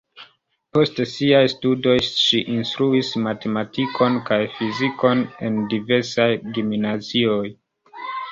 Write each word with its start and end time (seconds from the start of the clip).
Post 0.75 1.01
siaj 1.09 1.41
studoj 1.51 1.97
ŝi 2.05 2.39
instruis 2.53 3.11
matematikon 3.27 4.17
kaj 4.31 4.41
fizikon 4.55 5.23
en 5.49 5.59
diversaj 5.75 6.29
gimnazioj. 6.59 7.47